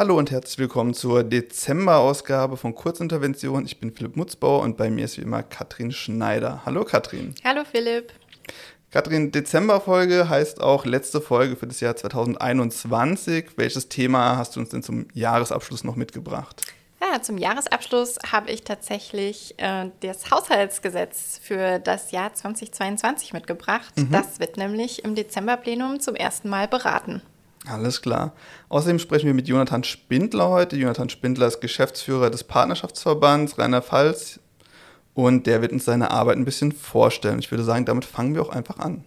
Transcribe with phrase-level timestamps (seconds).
[0.00, 3.66] Hallo und herzlich willkommen zur Dezember-Ausgabe von Kurzintervention.
[3.66, 6.62] Ich bin Philipp Mutzbauer und bei mir ist wie immer Katrin Schneider.
[6.64, 7.34] Hallo Katrin.
[7.44, 8.10] Hallo Philipp.
[8.90, 13.58] Katrin, Dezember-Folge heißt auch letzte Folge für das Jahr 2021.
[13.58, 16.62] Welches Thema hast du uns denn zum Jahresabschluss noch mitgebracht?
[17.02, 23.92] Ja, zum Jahresabschluss habe ich tatsächlich äh, das Haushaltsgesetz für das Jahr 2022 mitgebracht.
[23.98, 24.12] Mhm.
[24.12, 27.20] Das wird nämlich im Dezemberplenum zum ersten Mal beraten.
[27.66, 28.32] Alles klar.
[28.68, 30.76] Außerdem sprechen wir mit Jonathan Spindler heute.
[30.76, 34.40] Jonathan Spindler ist Geschäftsführer des Partnerschaftsverbands Rheinland-Pfalz
[35.14, 37.38] und der wird uns seine Arbeit ein bisschen vorstellen.
[37.38, 39.04] Ich würde sagen, damit fangen wir auch einfach an.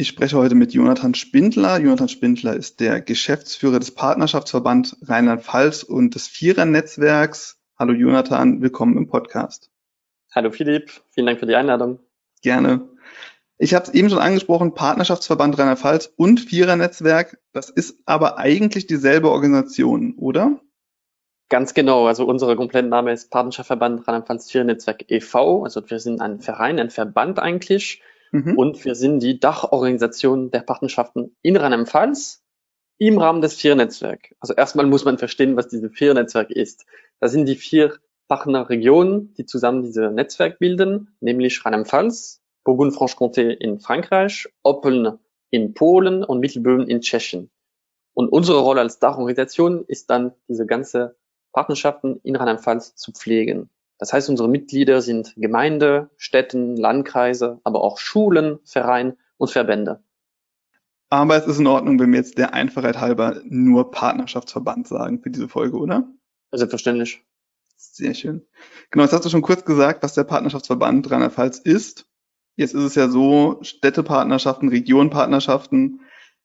[0.00, 1.80] Ich spreche heute mit Jonathan Spindler.
[1.80, 7.58] Jonathan Spindler ist der Geschäftsführer des Partnerschaftsverband Rheinland-Pfalz und des Vierer-Netzwerks.
[7.76, 9.72] Hallo Jonathan, willkommen im Podcast.
[10.32, 11.98] Hallo Philipp, vielen Dank für die Einladung.
[12.42, 12.88] Gerne.
[13.56, 19.32] Ich habe es eben schon angesprochen, Partnerschaftsverband Rheinland-Pfalz und Vierer-Netzwerk, das ist aber eigentlich dieselbe
[19.32, 20.60] Organisation, oder?
[21.48, 22.06] Ganz genau.
[22.06, 25.64] Also unser kompletter Name ist Partnerschaftsverband Rheinland-Pfalz Vierer-Netzwerk e.V.
[25.64, 28.00] Also wir sind ein Verein, ein Verband eigentlich
[28.32, 28.56] Mhm.
[28.56, 32.42] Und wir sind die Dachorganisation der Partnerschaften in Rheinland-Pfalz
[32.98, 34.34] im Rahmen des Vier-Netzwerk.
[34.40, 36.84] Also erstmal muss man verstehen, was dieses Vier-Netzwerk ist.
[37.20, 37.94] Das sind die vier
[38.28, 45.18] Partnerregionen, die zusammen diese Netzwerk bilden, nämlich Rheinland-Pfalz, Burgund-Franche-Comté in Frankreich, Oppeln
[45.50, 47.50] in Polen und Mittelböhmen in Tschechien.
[48.14, 51.16] Und unsere Rolle als Dachorganisation ist dann, diese ganze
[51.52, 53.70] Partnerschaften in Rheinland-Pfalz zu pflegen.
[53.98, 60.02] Das heißt, unsere Mitglieder sind Gemeinde, Städten, Landkreise, aber auch Schulen, Vereine und Verbände.
[61.10, 65.30] Aber es ist in Ordnung, wenn wir jetzt der Einfachheit halber nur Partnerschaftsverband sagen für
[65.30, 66.06] diese Folge, oder?
[66.52, 67.22] Selbstverständlich.
[67.76, 68.46] Sehr schön.
[68.90, 72.06] Genau, jetzt hast du schon kurz gesagt, was der Partnerschaftsverband Rheinland-Pfalz ist.
[72.56, 76.00] Jetzt ist es ja so, Städtepartnerschaften, Regionenpartnerschaften.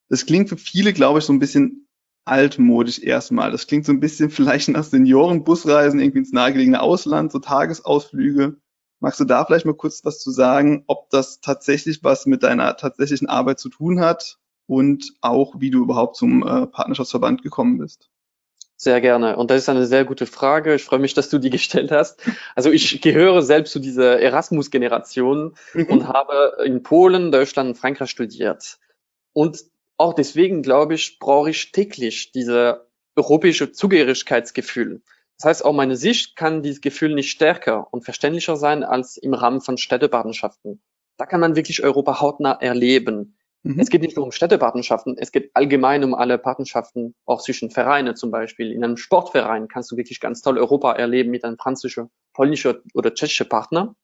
[0.08, 1.88] Das klingt für viele, glaube ich, so ein bisschen
[2.24, 3.50] altmodisch erstmal.
[3.50, 8.56] Das klingt so ein bisschen vielleicht nach Seniorenbusreisen irgendwie ins nahegelegene Ausland, so Tagesausflüge.
[9.00, 12.76] Magst du da vielleicht mal kurz was zu sagen, ob das tatsächlich was mit deiner
[12.76, 18.08] tatsächlichen Arbeit zu tun hat und auch wie du überhaupt zum äh, Partnerschaftsverband gekommen bist?
[18.76, 19.36] Sehr gerne.
[19.36, 20.74] Und das ist eine sehr gute Frage.
[20.74, 22.22] Ich freue mich, dass du die gestellt hast.
[22.54, 25.86] Also ich gehöre selbst zu dieser Erasmus-Generation mhm.
[25.86, 28.78] und habe in Polen, Deutschland und Frankreich studiert.
[29.32, 29.64] Und
[29.96, 35.02] auch deswegen, glaube ich, brauche ich täglich diese europäische Zugehörigkeitsgefühl.
[35.38, 39.34] Das heißt, auch meine Sicht kann dieses Gefühl nicht stärker und verständlicher sein als im
[39.34, 40.80] Rahmen von Städtepartnerschaften.
[41.16, 43.36] Da kann man wirklich Europa hautnah erleben.
[43.62, 43.80] Mhm.
[43.80, 48.14] Es geht nicht nur um Städtepartnerschaften, es geht allgemein um alle Partnerschaften, auch zwischen Vereinen
[48.14, 48.72] zum Beispiel.
[48.72, 53.14] In einem Sportverein kannst du wirklich ganz toll Europa erleben mit einem französischen, polnischen oder
[53.14, 53.96] tschechischen Partner.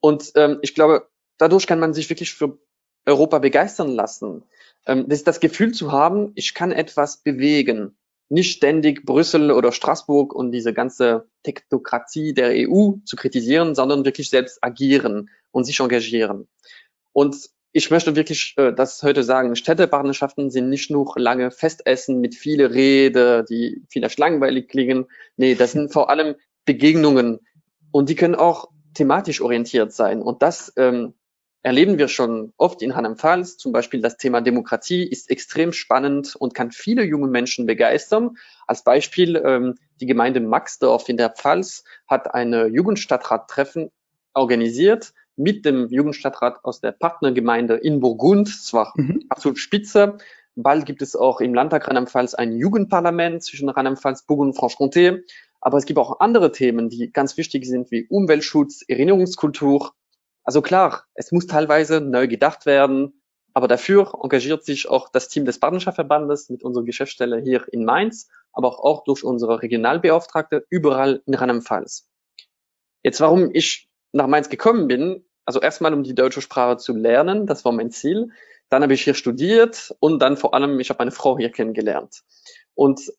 [0.00, 1.08] Und ähm, ich glaube,
[1.38, 2.58] dadurch kann man sich wirklich für
[3.06, 4.42] Europa begeistern lassen.
[4.86, 7.96] Ähm, das, das Gefühl zu haben, ich kann etwas bewegen.
[8.28, 14.30] Nicht ständig Brüssel oder Straßburg und diese ganze Technokratie der EU zu kritisieren, sondern wirklich
[14.30, 16.48] selbst agieren und sich engagieren.
[17.12, 17.36] Und
[17.72, 22.72] ich möchte wirklich äh, das heute sagen, Städtepartnerschaften sind nicht nur lange Festessen mit viele
[22.72, 25.06] Rede, die vielleicht langweilig klingen.
[25.36, 27.40] Nee, das sind vor allem Begegnungen
[27.90, 30.22] und die können auch thematisch orientiert sein.
[30.22, 31.14] Und das ähm,
[31.64, 33.56] erleben wir schon oft in Rheinland-Pfalz.
[33.56, 38.36] Zum Beispiel das Thema Demokratie ist extrem spannend und kann viele junge Menschen begeistern.
[38.66, 43.90] Als Beispiel ähm, die Gemeinde Maxdorf in der Pfalz hat eine Jugendstadtrattreffen
[44.34, 48.48] organisiert mit dem Jugendstadtrat aus der Partnergemeinde in Burgund.
[48.48, 49.24] Zwar mhm.
[49.30, 50.18] absolut spitze.
[50.56, 55.22] Bald gibt es auch im Landtag Rheinland-Pfalz ein Jugendparlament zwischen Rheinland-Pfalz, Burgund und Franche-Comté.
[55.62, 59.94] Aber es gibt auch andere Themen, die ganz wichtig sind, wie Umweltschutz, Erinnerungskultur,
[60.44, 63.20] also klar, es muss teilweise neu gedacht werden,
[63.54, 68.28] aber dafür engagiert sich auch das Team des Partnerschaftsverbandes mit unserer Geschäftsstelle hier in Mainz,
[68.52, 72.08] aber auch durch unsere Regionalbeauftragte überall in Rheinland-Pfalz.
[73.02, 77.46] Jetzt, warum ich nach Mainz gekommen bin, also erstmal, um die deutsche Sprache zu lernen,
[77.46, 78.30] das war mein Ziel.
[78.70, 82.22] Dann habe ich hier studiert und dann vor allem, ich habe meine Frau hier kennengelernt.
[82.74, 83.12] Und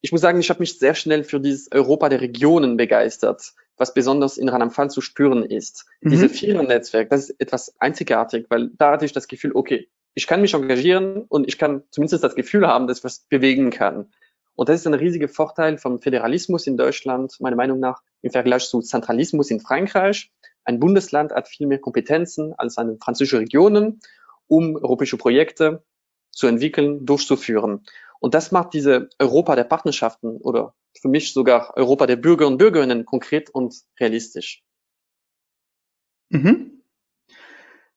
[0.00, 3.94] ich muss sagen, ich habe mich sehr schnell für dieses Europa der Regionen begeistert was
[3.94, 5.86] besonders in Rheinland-Pfalz zu spüren ist.
[6.00, 6.10] Mhm.
[6.10, 10.40] Diese Vierer-Netzwerk, das ist etwas einzigartig, weil da hatte ich das Gefühl, okay, ich kann
[10.40, 14.10] mich engagieren und ich kann zumindest das Gefühl haben, dass ich was bewegen kann.
[14.56, 18.68] Und das ist ein riesiger Vorteil vom Föderalismus in Deutschland, meiner Meinung nach, im Vergleich
[18.68, 20.32] zu Zentralismus in Frankreich.
[20.64, 24.00] Ein Bundesland hat viel mehr Kompetenzen als eine französische Regionen,
[24.48, 25.84] um europäische Projekte
[26.38, 27.84] zu entwickeln, durchzuführen.
[28.20, 32.58] Und das macht diese Europa der Partnerschaften oder für mich sogar Europa der Bürger und
[32.58, 34.62] Bürgerinnen konkret und realistisch.
[36.30, 36.82] Mhm.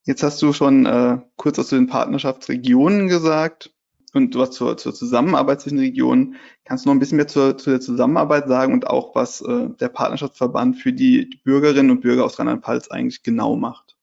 [0.03, 3.71] Jetzt hast du schon äh, kurz was zu den Partnerschaftsregionen gesagt
[4.13, 6.35] und hast zur, zur Zusammenarbeit zwischen Regionen.
[6.65, 9.69] Kannst du noch ein bisschen mehr zur, zu der Zusammenarbeit sagen und auch, was äh,
[9.79, 13.95] der Partnerschaftsverband für die, die Bürgerinnen und Bürger aus Rheinland-Pfalz eigentlich genau macht?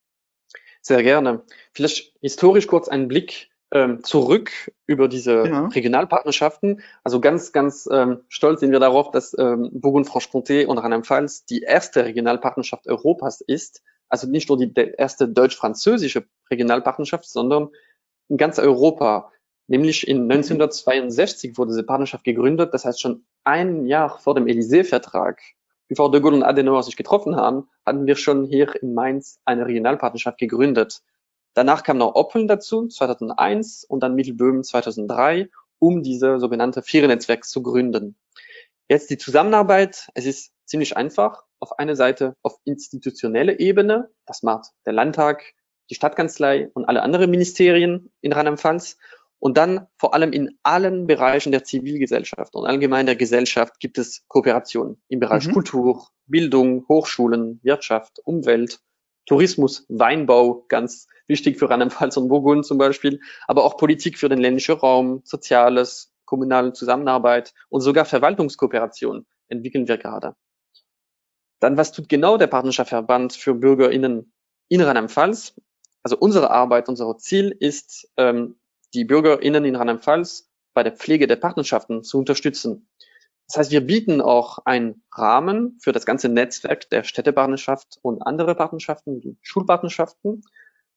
[0.81, 1.43] Sehr gerne.
[1.73, 4.51] Vielleicht historisch kurz einen Blick ähm, zurück
[4.87, 5.67] über diese ja.
[5.67, 6.81] Regionalpartnerschaften.
[7.05, 12.05] Also ganz, ganz ähm, stolz sind wir darauf, dass ähm, Burgund-Franche-Comté und Rheinland-Pfalz die erste
[12.05, 13.83] Regionalpartnerschaft Europas ist.
[14.09, 17.69] Also nicht nur die erste deutsch-französische Regionalpartnerschaft, sondern
[18.29, 19.33] in ganz Europa.
[19.67, 22.73] Nämlich in 1962 wurde diese Partnerschaft gegründet.
[22.73, 25.41] Das heißt, schon ein Jahr vor dem Élysée-Vertrag,
[25.89, 29.67] bevor de Gaulle und Adenauer sich getroffen haben, hatten wir schon hier in Mainz eine
[29.67, 31.03] Regionalpartnerschaft gegründet.
[31.59, 35.51] Danach kam noch Oppeln dazu, 2001 und dann Mittelböhmen 2003,
[35.81, 38.17] um diese sogenannte Vierer-Netzwerk zu gründen.
[38.89, 41.43] Jetzt die Zusammenarbeit, es ist ziemlich einfach.
[41.59, 45.53] Auf einer Seite auf institutionelle Ebene, das macht der Landtag,
[45.91, 48.97] die Stadtkanzlei und alle anderen Ministerien in Rheinland-Pfalz.
[49.41, 54.23] Und dann vor allem in allen Bereichen der Zivilgesellschaft und allgemein der Gesellschaft gibt es
[54.29, 55.55] Kooperationen im Bereich mhm.
[55.55, 58.81] Kultur, Bildung, Hochschulen, Wirtschaft, Umwelt,
[59.29, 64.39] Tourismus, Weinbau, ganz wichtig für Rheinland-Pfalz und Burgund zum Beispiel, aber auch Politik für den
[64.39, 70.35] ländlichen Raum, Soziales, kommunale Zusammenarbeit und sogar Verwaltungskooperation entwickeln wir gerade.
[71.61, 74.33] Dann, was tut genau der Partnerschaftsverband für BürgerInnen
[74.69, 75.55] in Rheinland-Pfalz?
[76.03, 78.59] Also unsere Arbeit, unser Ziel ist, ähm,
[78.95, 82.89] die BürgerInnen in Rheinland-Pfalz bei der Pflege der Partnerschaften zu unterstützen.
[83.49, 88.55] Das heißt, wir bieten auch einen Rahmen für das ganze Netzwerk der Städtepartnerschaft und andere
[88.55, 90.43] Partnerschaften, wie Schulpartnerschaften.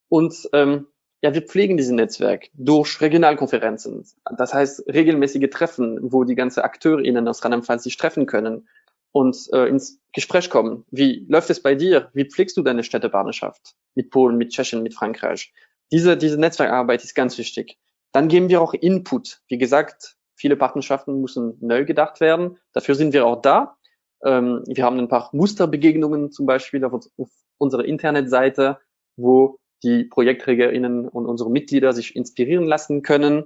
[0.10, 0.88] Und ähm,
[1.22, 4.06] ja, wir pflegen dieses Netzwerk durch Regionalkonferenzen.
[4.38, 8.68] Das heißt, regelmäßige Treffen, wo die ganze AkteurInnen aus Rheinland-Pfalz sich treffen können
[9.14, 10.84] und äh, ins Gespräch kommen.
[10.92, 12.10] Wie läuft es bei dir?
[12.14, 15.54] Wie pflegst du deine Städtepartnerschaft mit Polen, mit Tschechien, mit Frankreich?
[15.92, 17.78] Diese, diese Netzwerkarbeit ist ganz wichtig.
[18.12, 19.42] Dann geben wir auch Input.
[19.48, 22.58] Wie gesagt, Viele Partnerschaften müssen neu gedacht werden.
[22.74, 23.78] Dafür sind wir auch da.
[24.26, 27.30] Ähm, wir haben ein paar Musterbegegnungen zum Beispiel auf, auf
[27.60, 28.80] unserer Internetseite,
[29.16, 33.46] wo die ProjektträgerInnen und unsere Mitglieder sich inspirieren lassen können.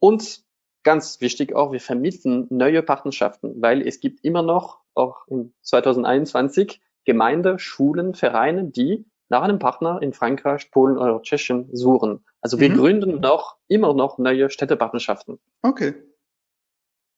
[0.00, 0.42] Und
[0.82, 6.80] ganz wichtig auch, wir vermitteln neue Partnerschaften, weil es gibt immer noch, auch in 2021,
[7.04, 12.24] Gemeinde, Schulen, Vereine, die nach einem Partner in Frankreich, Polen oder Tschechien suchen.
[12.40, 12.76] Also wir mhm.
[12.76, 15.38] gründen noch, immer noch neue Städtepartnerschaften.
[15.62, 15.94] Okay.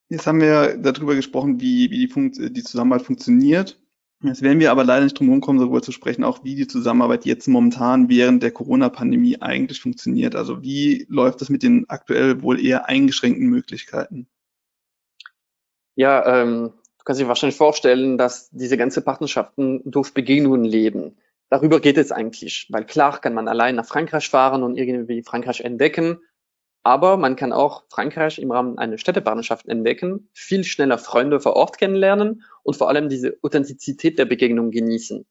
[0.08, 3.78] Jetzt haben wir darüber gesprochen, wie, wie die, Funkt die Zusammenarbeit funktioniert.
[4.22, 7.24] Jetzt werden wir aber leider nicht drum kommen, darüber zu sprechen, auch wie die Zusammenarbeit
[7.24, 10.34] jetzt momentan während der Corona-Pandemie eigentlich funktioniert.
[10.34, 14.26] Also wie läuft das mit den aktuell wohl eher eingeschränkten Möglichkeiten?
[15.94, 21.16] Ja, ähm, du kannst dir wahrscheinlich vorstellen, dass diese ganze Partnerschaften durch Begegnungen leben.
[21.48, 25.60] Darüber geht es eigentlich, weil klar kann man allein nach Frankreich fahren und irgendwie Frankreich
[25.60, 26.18] entdecken,
[26.82, 31.78] aber man kann auch Frankreich im Rahmen einer Städtepartnerschaft entdecken, viel schneller Freunde vor Ort
[31.78, 35.26] kennenlernen und vor allem diese Authentizität der Begegnung genießen.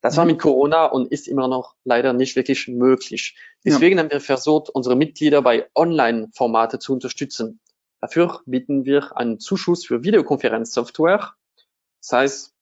[0.00, 0.32] Das war mhm.
[0.32, 3.36] mit Corona und ist immer noch leider nicht wirklich möglich.
[3.64, 4.02] Deswegen ja.
[4.02, 7.60] haben wir versucht, unsere Mitglieder bei Online-Formate zu unterstützen.
[8.00, 11.34] Dafür bieten wir einen Zuschuss für Videokonferenzsoftware.
[12.00, 12.54] Das heißt,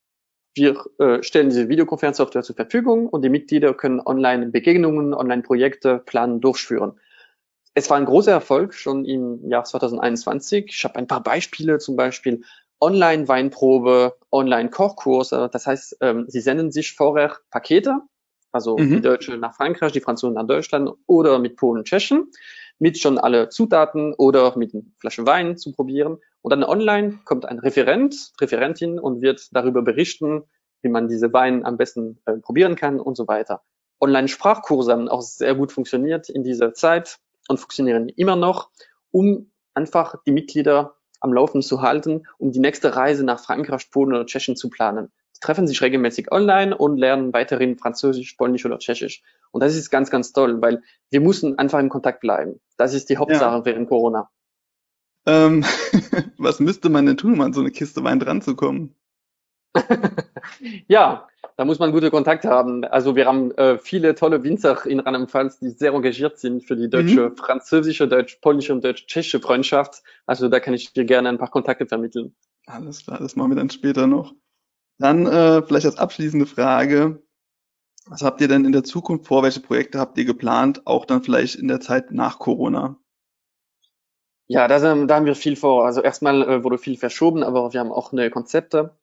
[0.54, 7.00] wir äh, stellen diese Videokonferenzsoftware zur Verfügung und die Mitglieder können Online-Begegnungen, Online-Projekte planen, durchführen
[7.74, 10.66] es war ein großer Erfolg schon im Jahr 2021.
[10.68, 12.42] Ich habe ein paar Beispiele, zum Beispiel
[12.80, 15.48] Online-Weinprobe, Online-Kochkurse.
[15.52, 18.00] Das heißt, ähm, sie senden sich vorher Pakete,
[18.52, 18.90] also mhm.
[18.90, 22.30] die Deutsche nach Frankreich, die Franzosen nach Deutschland oder mit Polen, Tschechen,
[22.78, 26.18] mit schon alle Zutaten oder mit einer Flasche Wein zu probieren.
[26.42, 30.44] Und dann online kommt ein Referent, Referentin und wird darüber berichten,
[30.82, 33.62] wie man diese Wein am besten äh, probieren kann und so weiter.
[34.00, 37.18] Online-Sprachkurse haben auch sehr gut funktioniert in dieser Zeit
[37.50, 38.70] und funktionieren immer noch,
[39.10, 44.14] um einfach die Mitglieder am Laufen zu halten, um die nächste Reise nach Frankreich, Polen
[44.14, 45.12] oder Tschechien zu planen.
[45.32, 49.22] Sie treffen sich regelmäßig online und lernen weiterhin Französisch, Polnisch oder Tschechisch.
[49.50, 52.60] Und das ist ganz, ganz toll, weil wir müssen einfach im Kontakt bleiben.
[52.76, 53.64] Das ist die Hauptsache ja.
[53.64, 54.30] während Corona.
[55.26, 55.64] Ähm,
[56.38, 58.94] was müsste man denn tun, um an so eine Kiste Wein dran zu kommen?
[60.88, 61.28] ja,
[61.60, 62.86] da muss man gute Kontakte haben.
[62.86, 66.88] Also wir haben äh, viele tolle Winzer in Rheinland-Pfalz, die sehr engagiert sind für die
[66.88, 67.36] deutsche, mhm.
[67.36, 70.02] französische, deutsch-polnische und deutsch-tschechische Freundschaft.
[70.24, 72.34] Also da kann ich dir gerne ein paar Kontakte vermitteln.
[72.64, 74.32] Alles klar, das machen wir dann später noch.
[74.96, 77.22] Dann äh, vielleicht als abschließende Frage.
[78.06, 79.42] Was habt ihr denn in der Zukunft vor?
[79.42, 80.86] Welche Projekte habt ihr geplant?
[80.86, 82.96] Auch dann vielleicht in der Zeit nach Corona?
[84.46, 85.84] Ja, da, sind, da haben wir viel vor.
[85.84, 88.96] Also erstmal äh, wurde viel verschoben, aber wir haben auch neue Konzepte.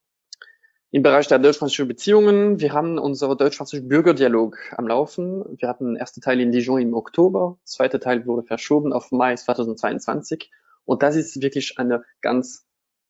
[0.89, 5.43] Im Bereich der deutsch-französischen Beziehungen, wir haben unseren deutsch-französischen Bürgerdialog am Laufen.
[5.59, 9.35] Wir hatten den ersten Teil in Dijon im Oktober, zweite Teil wurde verschoben auf Mai
[9.35, 10.49] 2022.
[10.85, 12.65] Und das ist wirklich eine ganz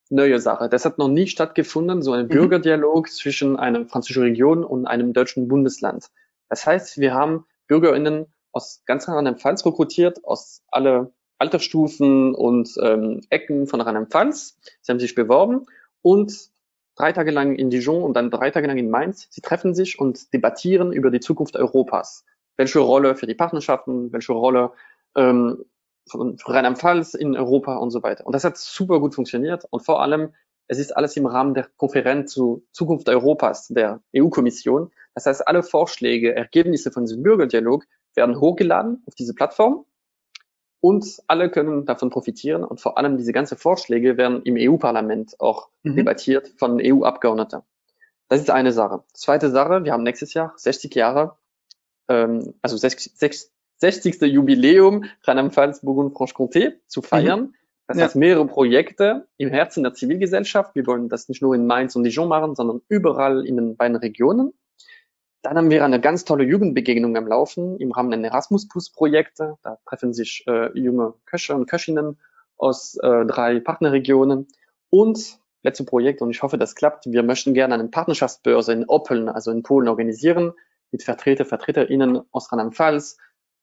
[0.09, 0.69] neue Sache.
[0.69, 2.29] Das hat noch nie stattgefunden, so ein mhm.
[2.29, 6.07] Bürgerdialog zwischen einer französischen Region und einem deutschen Bundesland.
[6.49, 13.67] Das heißt, wir haben BürgerInnen aus ganz Rheinland-Pfalz rekrutiert, aus alle Altersstufen und ähm, Ecken
[13.67, 14.57] von Rheinland-Pfalz.
[14.81, 15.67] Sie haben sich beworben
[16.01, 16.49] und
[16.97, 19.27] drei Tage lang in Dijon und dann drei Tage lang in Mainz.
[19.29, 22.25] Sie treffen sich und debattieren über die Zukunft Europas.
[22.57, 24.71] Welche Rolle für die Partnerschaften, welche Rolle
[25.15, 25.63] ähm,
[26.09, 28.25] für Rheinland-Pfalz in Europa und so weiter.
[28.25, 30.33] Und das hat super gut funktioniert und vor allem,
[30.67, 34.91] es ist alles im Rahmen der Konferenz zu Zukunft Europas der EU-Kommission.
[35.13, 37.85] Das heißt, alle Vorschläge, Ergebnisse von diesem Bürgerdialog
[38.15, 39.85] werden hochgeladen auf diese Plattform
[40.79, 45.69] und alle können davon profitieren und vor allem diese ganzen Vorschläge werden im EU-Parlament auch
[45.83, 45.95] mhm.
[45.95, 47.61] debattiert von EU-Abgeordneten.
[48.29, 49.03] Das ist eine Sache.
[49.13, 51.37] Zweite Sache, wir haben nächstes Jahr 60 Jahre,
[52.07, 53.13] ähm, also 60,
[53.77, 54.21] 60.
[54.21, 57.41] Jubiläum Rheinland-Pfalz, Burgund-Franche-Comté zu feiern.
[57.41, 57.53] Mhm.
[57.87, 58.03] Das ja.
[58.03, 60.75] heißt mehrere Projekte im Herzen der Zivilgesellschaft.
[60.75, 63.95] Wir wollen das nicht nur in Mainz und Dijon machen, sondern überall in den beiden
[63.95, 64.53] Regionen.
[65.43, 69.57] Dann haben wir eine ganz tolle Jugendbegegnung am Laufen im Rahmen der Erasmus Plus Projekte.
[69.63, 72.19] Da treffen sich äh, junge Köche und Köchinnen
[72.57, 74.47] aus äh, drei Partnerregionen.
[74.89, 77.05] Und letzte Projekt, und ich hoffe, das klappt.
[77.07, 80.53] Wir möchten gerne eine Partnerschaftsbörse in Oppeln, also in Polen, organisieren,
[80.91, 83.17] mit Vertreter, VertreterInnen aus Rheinland-Pfalz,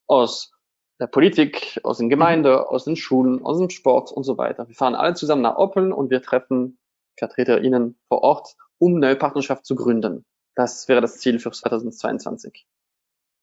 [0.07, 0.52] aus
[1.00, 4.69] der Politik, aus den Gemeinden, aus den Schulen, aus dem Sport und so weiter.
[4.69, 6.78] Wir fahren alle zusammen nach Oppeln und wir treffen
[7.19, 10.25] VertreterInnen vor Ort, um eine Partnerschaft zu gründen.
[10.54, 12.66] Das wäre das Ziel für 2022.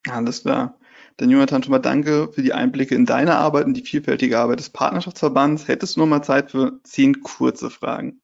[0.10, 0.78] Alles klar.
[1.18, 4.60] Dann Jonathan, schon mal danke für die Einblicke in deine Arbeit und die vielfältige Arbeit
[4.60, 5.68] des Partnerschaftsverbands.
[5.68, 8.22] Hättest du noch mal Zeit für zehn kurze Fragen?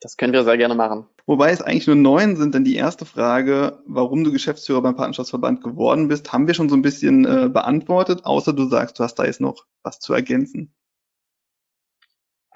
[0.00, 1.06] Das können wir sehr gerne machen.
[1.26, 5.62] Wobei es eigentlich nur neun sind, denn die erste Frage, warum du Geschäftsführer beim Partnerschaftsverband
[5.62, 9.16] geworden bist, haben wir schon so ein bisschen äh, beantwortet, außer du sagst, du hast
[9.16, 10.72] da jetzt noch was zu ergänzen.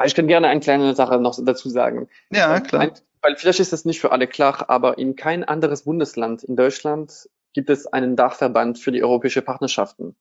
[0.04, 2.08] Ich kann gerne eine kleine Sache noch dazu sagen.
[2.30, 2.82] Ja, klar.
[2.82, 6.56] Ein, weil vielleicht ist das nicht für alle klar, aber in kein anderes Bundesland in
[6.56, 10.16] Deutschland gibt es einen Dachverband für die europäische Partnerschaften.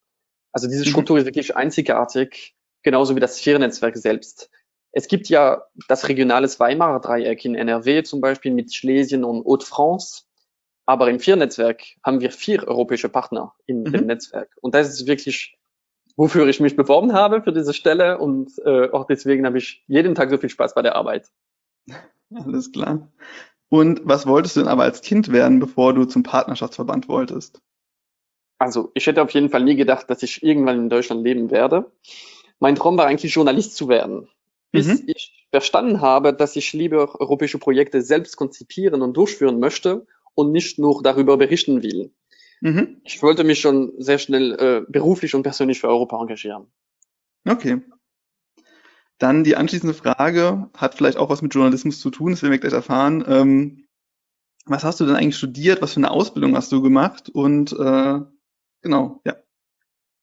[0.51, 0.89] Also diese mhm.
[0.89, 4.51] Struktur ist wirklich einzigartig, genauso wie das Sphärennetzwerk selbst.
[4.91, 10.23] Es gibt ja das regionales Weimarer Dreieck in NRW zum Beispiel mit Schlesien und Haute-France.
[10.85, 13.91] Aber im Vier-Netzwerk haben wir vier europäische Partner in mhm.
[13.91, 14.55] dem Netzwerk.
[14.61, 15.57] Und das ist wirklich,
[16.15, 18.17] wofür ich mich beworben habe für diese Stelle.
[18.17, 21.29] Und äh, auch deswegen habe ich jeden Tag so viel Spaß bei der Arbeit.
[22.33, 23.11] Alles klar.
[23.69, 27.61] Und was wolltest du denn aber als Kind werden, bevor du zum Partnerschaftsverband wolltest?
[28.59, 31.91] Also, ich hätte auf jeden Fall nie gedacht, dass ich irgendwann in Deutschland leben werde.
[32.59, 34.29] Mein Traum war eigentlich Journalist zu werden.
[34.71, 35.03] Bis mhm.
[35.07, 40.79] ich verstanden habe, dass ich lieber europäische Projekte selbst konzipieren und durchführen möchte und nicht
[40.79, 42.11] nur darüber berichten will.
[42.63, 43.01] Mhm.
[43.03, 46.67] Ich wollte mich schon sehr schnell äh, beruflich und persönlich für Europa engagieren.
[47.45, 47.81] Okay.
[49.17, 52.59] Dann die anschließende Frage hat vielleicht auch was mit Journalismus zu tun, das werden wir
[52.59, 53.25] gleich erfahren.
[53.27, 53.85] Ähm,
[54.65, 55.81] was hast du denn eigentlich studiert?
[55.81, 57.29] Was für eine Ausbildung hast du gemacht?
[57.29, 58.21] Und äh,
[58.81, 59.35] genau, ja.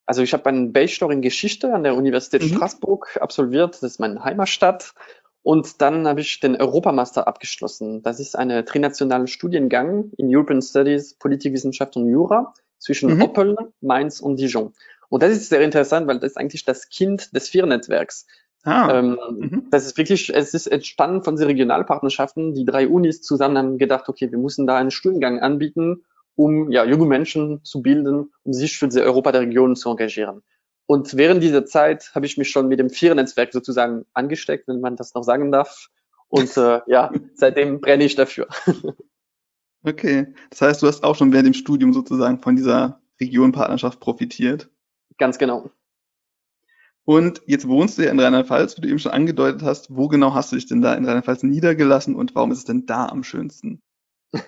[0.07, 2.57] Also ich habe einen Bachelor in Geschichte an der Universität mhm.
[2.57, 3.75] Straßburg absolviert.
[3.75, 4.95] Das ist meine Heimatstadt.
[5.43, 8.03] Und dann habe ich den Europamaster abgeschlossen.
[8.03, 13.23] Das ist eine trinationale Studiengang in European Studies, Politikwissenschaft und Jura zwischen mhm.
[13.23, 14.73] Oppeln, Mainz und Dijon.
[15.09, 18.27] Und das ist sehr interessant, weil das ist eigentlich das Kind des Vier-Netzwerks.
[18.63, 18.99] Ah.
[18.99, 19.67] Ähm, mhm.
[19.71, 22.55] Das ist wirklich, es ist entstanden von den Regionalpartnerschaften.
[22.55, 26.05] Die drei Unis zusammen haben gedacht, okay, wir müssen da einen Studiengang anbieten,
[26.37, 30.43] um ja, junge Menschen zu bilden, um sich für die Europa der Regionen zu engagieren.
[30.91, 34.97] Und während dieser Zeit habe ich mich schon mit dem Vier-Netzwerk sozusagen angesteckt, wenn man
[34.97, 35.89] das noch sagen darf.
[36.27, 38.49] Und äh, ja, seitdem brenne ich dafür.
[39.83, 44.69] Okay, das heißt, du hast auch schon während dem Studium sozusagen von dieser Regionpartnerschaft profitiert.
[45.17, 45.71] Ganz genau.
[47.07, 49.97] Und jetzt wohnst du ja in Rheinland-Pfalz, wie du eben schon angedeutet hast.
[49.97, 52.85] Wo genau hast du dich denn da in Rheinland-Pfalz niedergelassen und warum ist es denn
[52.85, 53.81] da am schönsten?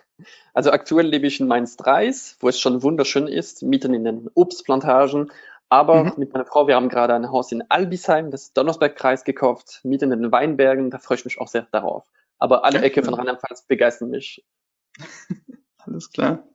[0.55, 5.33] Also aktuell lebe ich in Mainz-Dreis, wo es schon wunderschön ist, mitten in den Obstplantagen.
[5.73, 6.13] Aber mhm.
[6.19, 10.21] mit meiner Frau, wir haben gerade ein Haus in Albisheim, das Donnersbergkreis gekauft, mitten in
[10.21, 10.91] den Weinbergen.
[10.91, 12.05] Da freue ich mich auch sehr darauf.
[12.39, 14.45] Aber alle Ecke von Rheinland-Pfalz begeistern mich.
[15.79, 16.47] Alles klar.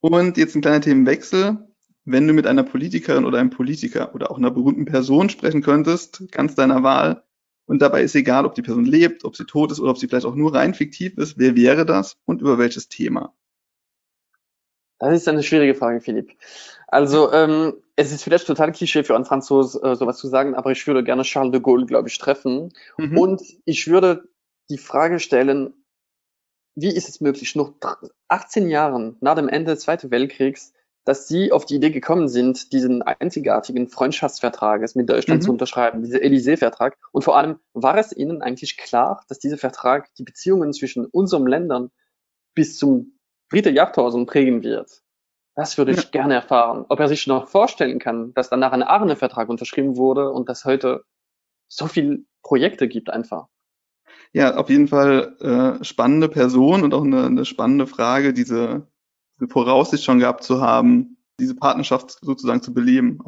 [0.00, 1.66] Und jetzt ein kleiner Themenwechsel
[2.06, 6.24] wenn du mit einer Politikerin oder einem Politiker oder auch einer berühmten Person sprechen könntest,
[6.30, 7.24] ganz deiner Wahl,
[7.66, 10.08] und dabei ist egal, ob die Person lebt, ob sie tot ist oder ob sie
[10.08, 13.32] vielleicht auch nur rein fiktiv ist, wer wäre das und über welches Thema?
[15.00, 16.36] Das ist eine schwierige Frage, Philipp.
[16.86, 20.72] Also, ähm, es ist vielleicht total Klischee für einen Franzos, äh, sowas zu sagen, aber
[20.72, 22.72] ich würde gerne Charles de Gaulle, glaube ich, treffen.
[22.98, 23.18] Mhm.
[23.18, 24.28] Und ich würde
[24.68, 25.72] die Frage stellen,
[26.74, 27.74] wie ist es möglich, noch
[28.28, 30.72] 18 Jahren nach dem Ende des Zweiten Weltkriegs,
[31.04, 35.46] dass Sie auf die Idee gekommen sind, diesen einzigartigen Freundschaftsvertrages mit Deutschland mhm.
[35.46, 36.96] zu unterschreiben, dieser Élysée-Vertrag.
[37.10, 41.46] Und vor allem, war es Ihnen eigentlich klar, dass dieser Vertrag die Beziehungen zwischen unseren
[41.46, 41.90] Ländern
[42.54, 43.18] bis zum
[43.50, 45.02] dritte Jahrtausend prägen wird.
[45.54, 46.10] Das würde ich ja.
[46.10, 46.86] gerne erfahren.
[46.88, 51.04] Ob er sich noch vorstellen kann, dass danach ein Arne-Vertrag unterschrieben wurde und dass heute
[51.68, 53.48] so viele Projekte gibt einfach.
[54.32, 58.86] Ja, auf jeden Fall äh, spannende Person und auch eine, eine spannende Frage, diese,
[59.36, 63.18] diese Voraussicht schon gehabt zu haben, diese Partnerschaft sozusagen zu beleben.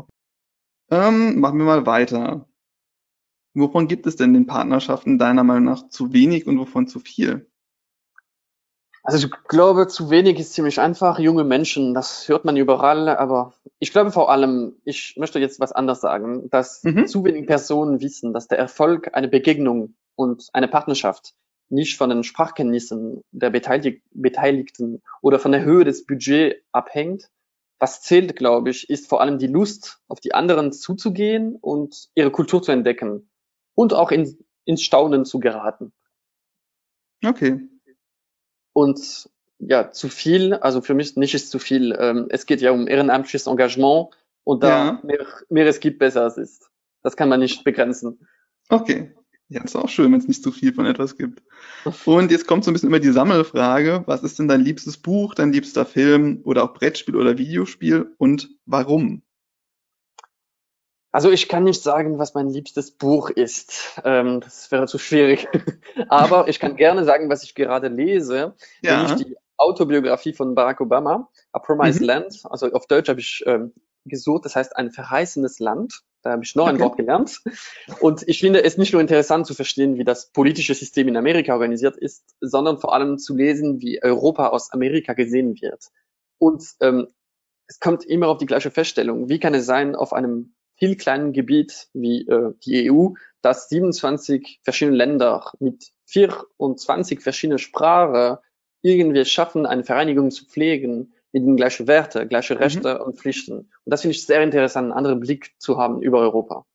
[0.90, 2.48] Ähm, machen wir mal weiter.
[3.54, 7.50] Wovon gibt es denn den Partnerschaften deiner Meinung nach zu wenig und wovon zu viel?
[9.04, 11.18] Also ich glaube, zu wenig ist ziemlich einfach.
[11.18, 15.72] Junge Menschen, das hört man überall, aber ich glaube vor allem, ich möchte jetzt was
[15.72, 17.06] anderes sagen, dass mhm.
[17.08, 21.34] zu wenig Personen wissen, dass der Erfolg eine Begegnung und eine Partnerschaft
[21.68, 27.28] nicht von den Sprachkenntnissen der Beteiligten oder von der Höhe des Budgets abhängt.
[27.80, 32.30] Was zählt, glaube ich, ist vor allem die Lust, auf die anderen zuzugehen und ihre
[32.30, 33.28] Kultur zu entdecken
[33.74, 35.92] und auch in, ins Staunen zu geraten.
[37.24, 37.68] Okay,
[38.72, 41.96] und ja, zu viel, also für mich nicht ist zu viel.
[41.98, 44.08] Ähm, es geht ja um ehrenamtliches Engagement
[44.44, 45.00] und da ja.
[45.02, 46.70] mehr, mehr es gibt, besser es ist.
[47.02, 48.26] Das kann man nicht begrenzen.
[48.68, 49.14] Okay.
[49.48, 51.42] Ja, ist auch schön, wenn es nicht zu viel von etwas gibt.
[52.06, 54.02] Und jetzt kommt so ein bisschen immer die Sammelfrage.
[54.06, 58.48] Was ist denn dein liebstes Buch, dein liebster Film oder auch Brettspiel oder Videospiel und
[58.64, 59.22] warum?
[61.12, 64.00] Also ich kann nicht sagen, was mein liebstes Buch ist.
[64.02, 65.46] Ähm, das wäre zu schwierig.
[66.08, 68.54] Aber ich kann gerne sagen, was ich gerade lese.
[68.80, 69.02] Ja.
[69.02, 72.06] Nämlich die Autobiografie von Barack Obama, A Promised mhm.
[72.06, 72.40] Land.
[72.44, 73.74] Also auf Deutsch habe ich ähm,
[74.06, 76.00] gesucht, das heißt ein verheißenes Land.
[76.22, 76.74] Da habe ich noch okay.
[76.74, 77.42] ein Wort gelernt.
[78.00, 81.52] Und ich finde es nicht nur interessant zu verstehen, wie das politische System in Amerika
[81.52, 85.88] organisiert ist, sondern vor allem zu lesen, wie Europa aus Amerika gesehen wird.
[86.38, 87.08] Und ähm,
[87.66, 89.28] es kommt immer auf die gleiche Feststellung.
[89.28, 94.60] Wie kann es sein, auf einem viel kleinen Gebiet wie äh, die EU, dass 27
[94.62, 98.38] verschiedene Länder mit 24 verschiedenen Sprachen
[98.82, 102.60] irgendwie schaffen, eine Vereinigung zu pflegen mit den gleichen Werte, gleiche mhm.
[102.60, 103.00] Rechte mhm.
[103.00, 103.58] und Pflichten.
[103.58, 106.66] Und das finde ich sehr interessant, einen anderen Blick zu haben über Europa.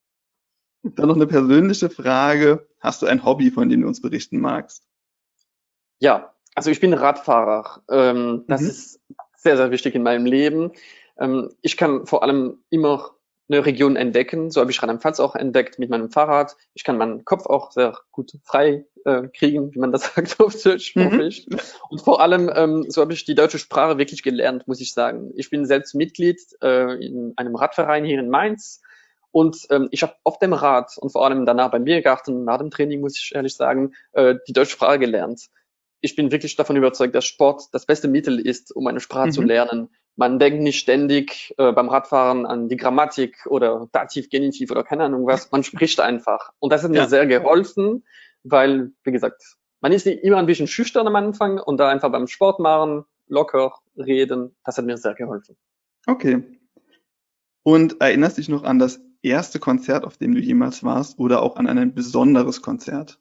[0.83, 2.67] Dann noch eine persönliche Frage.
[2.79, 4.83] Hast du ein Hobby, von dem du uns berichten magst?
[5.99, 7.83] Ja, also ich bin Radfahrer.
[7.89, 8.67] Ähm, das mhm.
[8.67, 9.01] ist
[9.35, 10.71] sehr, sehr wichtig in meinem Leben.
[11.19, 13.16] Ähm, ich kann vor allem immer
[13.49, 14.51] eine Region entdecken.
[14.51, 16.55] So habe ich Rheinland-Pfalz auch entdeckt mit meinem Fahrrad.
[16.73, 20.61] Ich kann meinen Kopf auch sehr gut frei äh, kriegen, wie man das sagt auf
[20.61, 21.31] Deutsch, mhm.
[21.89, 25.31] Und vor allem, ähm, so habe ich die deutsche Sprache wirklich gelernt, muss ich sagen.
[25.35, 28.81] Ich bin selbst Mitglied äh, in einem Radverein hier in Mainz.
[29.31, 32.71] Und ähm, ich habe auf dem Rad und vor allem danach beim Biergarten, nach dem
[32.71, 35.49] Training, muss ich ehrlich sagen, äh, die deutsche Sprache gelernt
[36.01, 39.31] ich bin wirklich davon überzeugt, dass Sport das beste Mittel ist, um eine Sprache mhm.
[39.31, 39.89] zu lernen.
[40.17, 45.03] Man denkt nicht ständig äh, beim Radfahren an die Grammatik oder Dativ, Genitiv oder keine
[45.03, 45.51] Ahnung was.
[45.51, 46.51] Man spricht einfach.
[46.59, 47.07] Und das hat mir ja.
[47.07, 48.03] sehr geholfen,
[48.43, 52.27] weil, wie gesagt, man ist immer ein bisschen schüchtern am Anfang und da einfach beim
[52.27, 55.55] Sport machen, locker reden, das hat mir sehr geholfen.
[56.07, 56.43] Okay.
[57.63, 61.57] Und erinnerst dich noch an das erste Konzert, auf dem du jemals warst oder auch
[61.57, 63.19] an ein besonderes Konzert?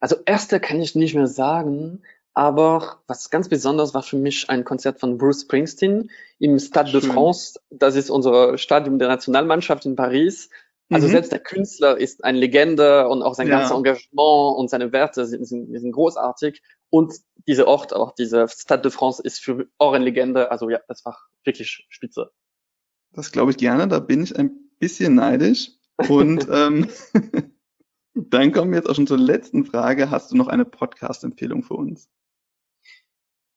[0.00, 2.02] Also erste kann ich nicht mehr sagen,
[2.38, 7.00] aber was ganz besonders war für mich ein Konzert von Bruce Springsteen im Stade Schön.
[7.00, 7.58] de France.
[7.68, 10.48] Das ist unser Stadion der Nationalmannschaft in Paris.
[10.88, 11.10] Also mhm.
[11.10, 13.58] selbst der Künstler ist eine Legende und auch sein ja.
[13.58, 16.62] ganzes Engagement und seine Werte sind, sind, sind großartig.
[16.90, 17.12] Und
[17.48, 20.52] dieser Ort, auch dieser Stade de France, ist für auch eine Legende.
[20.52, 22.30] Also ja, das war wirklich spitze.
[23.14, 23.88] Das glaube ich gerne.
[23.88, 25.72] Da bin ich ein bisschen neidisch.
[26.08, 26.86] Und ähm,
[28.14, 30.10] Dann kommen wir jetzt auch schon zur letzten Frage.
[30.10, 32.08] Hast du noch eine Podcast-Empfehlung für uns?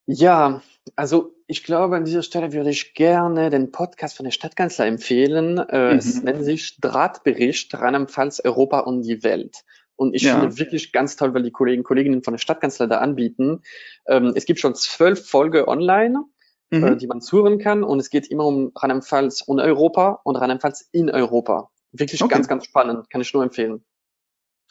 [0.06, 0.62] Ja,
[0.96, 5.58] also ich glaube, an dieser Stelle würde ich gerne den Podcast von der Stadtkanzler empfehlen.
[5.58, 5.98] Äh, mhm.
[5.98, 9.64] Es nennt sich Drahtbericht Rheinland-Pfalz, Europa und die Welt.
[9.96, 10.40] Und ich ja.
[10.40, 13.60] finde wirklich ganz toll, weil die Kollegen und Kolleginnen von der Stadtkanzler da anbieten.
[14.06, 16.24] Ähm, es gibt schon zwölf Folge online,
[16.70, 16.84] äh, mhm.
[16.84, 17.84] äh, die man zuhören kann.
[17.84, 21.70] Und es geht immer um Rheinland-Pfalz und Europa und Rheinland-Pfalz in Europa.
[21.92, 22.34] Wirklich okay.
[22.34, 23.10] ganz, ganz spannend.
[23.10, 23.84] Kann ich nur empfehlen.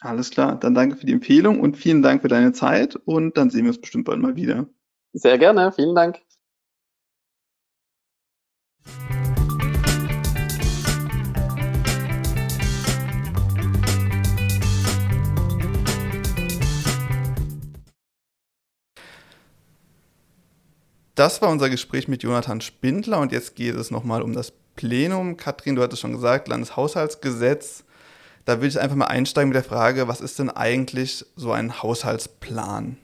[0.00, 3.50] Alles klar, dann danke für die Empfehlung und vielen Dank für deine Zeit und dann
[3.50, 4.66] sehen wir uns bestimmt bald mal wieder.
[5.14, 6.20] Sehr gerne, vielen Dank.
[21.14, 25.36] Das war unser Gespräch mit Jonathan Spindler und jetzt geht es nochmal um das Plenum.
[25.36, 27.84] Katrin, du hattest schon gesagt, Landeshaushaltsgesetz.
[28.46, 31.82] Da will ich einfach mal einsteigen mit der Frage, was ist denn eigentlich so ein
[31.82, 32.96] Haushaltsplan?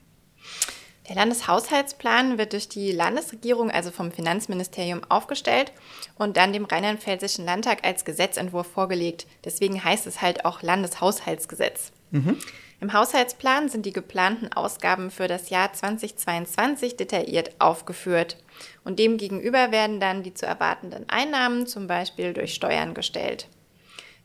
[1.09, 5.71] Der Landeshaushaltsplan wird durch die Landesregierung, also vom Finanzministerium, aufgestellt
[6.19, 9.25] und dann dem Rheinland-Pfälzischen Landtag als Gesetzentwurf vorgelegt.
[9.43, 11.91] Deswegen heißt es halt auch Landeshaushaltsgesetz.
[12.11, 12.37] Mhm.
[12.79, 18.37] Im Haushaltsplan sind die geplanten Ausgaben für das Jahr 2022 detailliert aufgeführt.
[18.83, 23.47] Und demgegenüber werden dann die zu erwartenden Einnahmen zum Beispiel durch Steuern gestellt.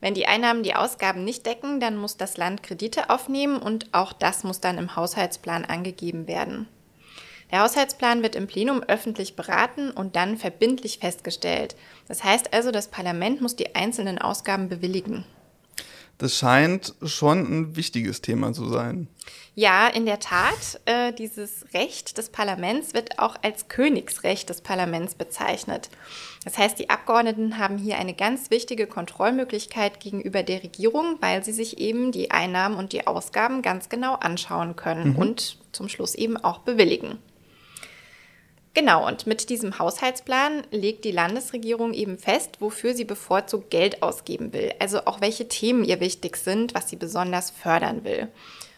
[0.01, 4.13] Wenn die Einnahmen die Ausgaben nicht decken, dann muss das Land Kredite aufnehmen und auch
[4.13, 6.67] das muss dann im Haushaltsplan angegeben werden.
[7.51, 11.75] Der Haushaltsplan wird im Plenum öffentlich beraten und dann verbindlich festgestellt.
[12.07, 15.25] Das heißt also, das Parlament muss die einzelnen Ausgaben bewilligen.
[16.17, 19.07] Das scheint schon ein wichtiges Thema zu sein.
[19.53, 20.79] Ja, in der Tat.
[20.85, 25.89] Äh, dieses Recht des Parlaments wird auch als Königsrecht des Parlaments bezeichnet.
[26.45, 31.53] Das heißt, die Abgeordneten haben hier eine ganz wichtige Kontrollmöglichkeit gegenüber der Regierung, weil sie
[31.53, 35.15] sich eben die Einnahmen und die Ausgaben ganz genau anschauen können mhm.
[35.17, 37.19] und zum Schluss eben auch bewilligen.
[38.75, 44.51] Genau, und mit diesem Haushaltsplan legt die Landesregierung eben fest, wofür sie bevorzugt Geld ausgeben
[44.51, 48.27] will, also auch welche Themen ihr wichtig sind, was sie besonders fördern will.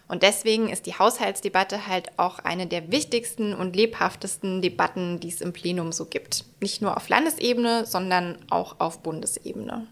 [0.08, 5.42] Und deswegen ist die Haushaltsdebatte halt auch eine der wichtigsten und lebhaftesten Debatten, die es
[5.42, 6.46] im Plenum so gibt.
[6.62, 9.88] Nicht nur auf Landesebene, sondern auch auf Bundesebene.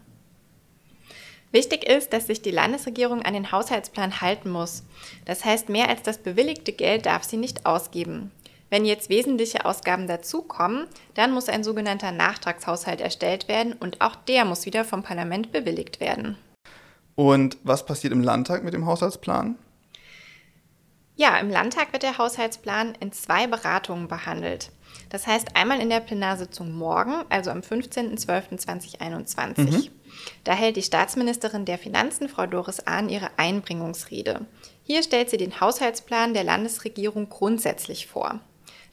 [1.50, 4.84] Wichtig ist, dass sich die Landesregierung an den Haushaltsplan halten muss.
[5.24, 8.30] Das heißt, mehr als das bewilligte Geld darf sie nicht ausgeben.
[8.68, 14.44] Wenn jetzt wesentliche Ausgaben dazukommen, dann muss ein sogenannter Nachtragshaushalt erstellt werden und auch der
[14.44, 16.36] muss wieder vom Parlament bewilligt werden.
[17.14, 19.56] Und was passiert im Landtag mit dem Haushaltsplan?
[21.14, 24.70] Ja, im Landtag wird der Haushaltsplan in zwei Beratungen behandelt.
[25.08, 29.60] Das heißt einmal in der Plenarsitzung morgen, also am 15.12.2021.
[29.60, 29.88] Mhm.
[30.44, 34.42] Da hält die Staatsministerin der Finanzen, Frau Doris Ahn, ihre Einbringungsrede.
[34.82, 38.40] Hier stellt sie den Haushaltsplan der Landesregierung grundsätzlich vor.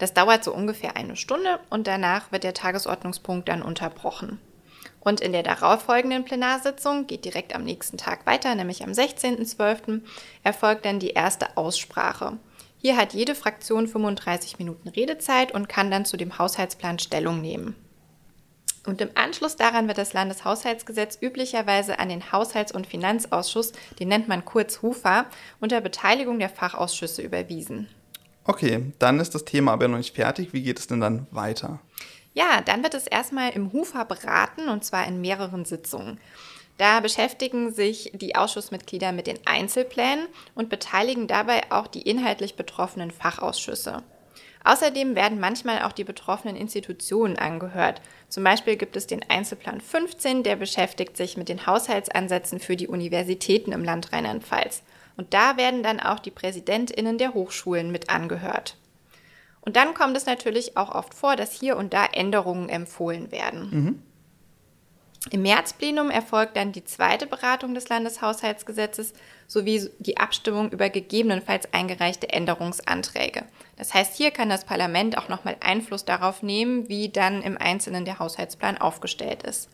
[0.03, 4.37] Das dauert so ungefähr eine Stunde und danach wird der Tagesordnungspunkt dann unterbrochen.
[4.99, 10.01] Und in der darauffolgenden Plenarsitzung geht direkt am nächsten Tag weiter, nämlich am 16.12.
[10.43, 12.37] erfolgt dann die erste Aussprache.
[12.77, 17.73] Hier hat jede Fraktion 35 Minuten Redezeit und kann dann zu dem Haushaltsplan Stellung nehmen.
[18.85, 24.27] Und im Anschluss daran wird das Landeshaushaltsgesetz üblicherweise an den Haushalts- und Finanzausschuss, den nennt
[24.27, 25.27] man kurz HUFA,
[25.61, 27.87] unter Beteiligung der Fachausschüsse überwiesen.
[28.45, 30.53] Okay, dann ist das Thema aber noch nicht fertig.
[30.53, 31.79] Wie geht es denn dann weiter?
[32.33, 36.19] Ja, dann wird es erstmal im HUFA beraten und zwar in mehreren Sitzungen.
[36.77, 40.25] Da beschäftigen sich die Ausschussmitglieder mit den Einzelplänen
[40.55, 44.03] und beteiligen dabei auch die inhaltlich betroffenen Fachausschüsse.
[44.63, 48.01] Außerdem werden manchmal auch die betroffenen Institutionen angehört.
[48.29, 52.87] Zum Beispiel gibt es den Einzelplan 15, der beschäftigt sich mit den Haushaltsansätzen für die
[52.87, 54.81] Universitäten im Land Rheinland-Pfalz.
[55.15, 58.77] Und da werden dann auch die Präsidentinnen der Hochschulen mit angehört.
[59.61, 63.69] Und dann kommt es natürlich auch oft vor, dass hier und da Änderungen empfohlen werden.
[63.71, 64.03] Mhm.
[65.31, 69.13] Im Märzplenum erfolgt dann die zweite Beratung des Landeshaushaltsgesetzes
[69.47, 73.43] sowie die Abstimmung über gegebenenfalls eingereichte Änderungsanträge.
[73.77, 78.03] Das heißt, hier kann das Parlament auch nochmal Einfluss darauf nehmen, wie dann im Einzelnen
[78.03, 79.69] der Haushaltsplan aufgestellt ist.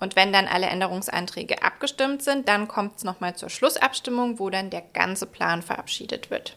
[0.00, 4.70] Und wenn dann alle Änderungsanträge abgestimmt sind, dann kommt es nochmal zur Schlussabstimmung, wo dann
[4.70, 6.56] der ganze Plan verabschiedet wird.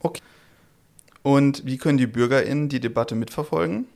[0.00, 0.20] Okay.
[1.22, 3.86] Und wie können die BürgerInnen die Debatte mitverfolgen?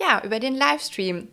[0.00, 1.28] Ja, über den Livestream.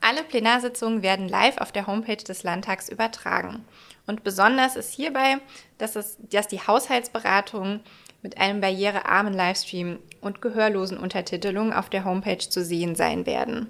[0.00, 3.64] Alle Plenarsitzungen werden live auf der Homepage des Landtags übertragen.
[4.06, 5.38] Und besonders ist hierbei,
[5.78, 7.80] dass, es, dass die Haushaltsberatung
[8.22, 13.68] mit einem barrierearmen Livestream und gehörlosen Untertitelungen auf der Homepage zu sehen sein werden.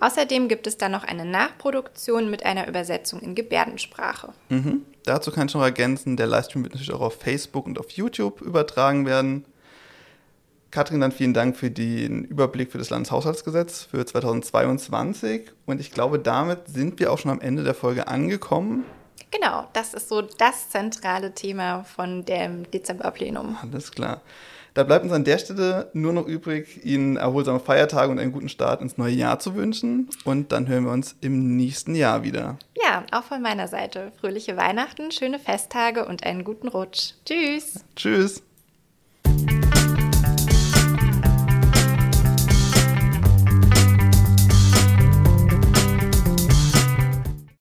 [0.00, 4.32] Außerdem gibt es dann noch eine Nachproduktion mit einer Übersetzung in Gebärdensprache.
[4.48, 4.84] Mhm.
[5.04, 8.40] Dazu kann ich noch ergänzen, der Livestream wird natürlich auch auf Facebook und auf YouTube
[8.40, 9.44] übertragen werden.
[10.70, 15.50] Katrin, dann vielen Dank für den Überblick für das Landeshaushaltsgesetz für 2022.
[15.64, 18.84] Und ich glaube, damit sind wir auch schon am Ende der Folge angekommen.
[19.30, 23.56] Genau, das ist so das zentrale Thema von dem Dezemberplenum.
[23.62, 24.20] Alles klar.
[24.78, 28.48] Da bleibt uns an der Stelle nur noch übrig, Ihnen erholsame Feiertage und einen guten
[28.48, 30.08] Start ins neue Jahr zu wünschen.
[30.22, 32.60] Und dann hören wir uns im nächsten Jahr wieder.
[32.80, 34.12] Ja, auch von meiner Seite.
[34.20, 37.14] Fröhliche Weihnachten, schöne Festtage und einen guten Rutsch.
[37.24, 37.84] Tschüss.
[37.96, 38.44] Tschüss.